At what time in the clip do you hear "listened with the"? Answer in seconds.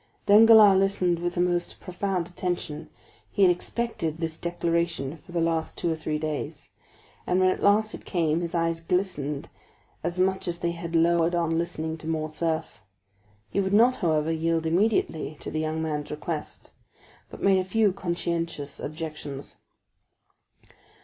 0.79-1.39